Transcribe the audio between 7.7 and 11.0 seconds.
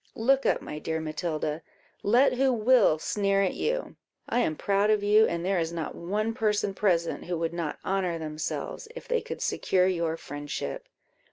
honour themselves, if they could secure your friendship.